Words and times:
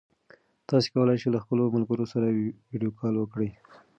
تاسي 0.69 0.87
کولای 0.95 1.17
شئ 1.21 1.29
له 1.33 1.39
خپلو 1.43 1.73
ملګرو 1.75 2.05
سره 2.13 2.27
ویډیو 2.71 2.97
کال 2.99 3.13
وکړئ. 3.17 3.49